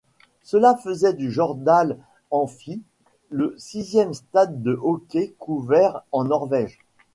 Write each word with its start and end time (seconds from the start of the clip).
Cela 0.41 0.75
fait 0.77 1.13
du 1.13 1.29
Jordal 1.31 1.95
Amfi, 2.31 2.81
le 3.29 3.53
sixième 3.59 4.15
stade 4.15 4.63
de 4.63 4.73
hockey 4.81 5.35
couvert 5.37 6.01
en 6.11 6.23
Norvège. 6.23 6.79